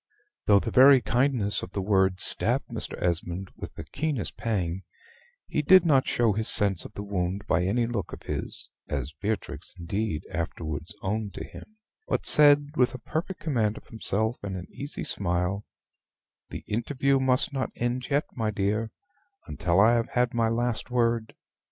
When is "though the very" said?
0.47-0.99